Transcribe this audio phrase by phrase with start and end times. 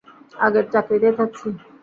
[0.39, 1.47] আগের চাকরিতেই থাকছি।